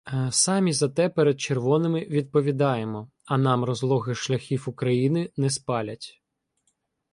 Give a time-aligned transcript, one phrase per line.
[0.31, 6.21] —Самі за те перед червоними відповідаємо, а нам розлогих шляхів України не спалять.